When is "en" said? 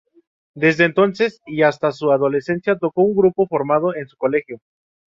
3.03-3.09, 3.95-4.07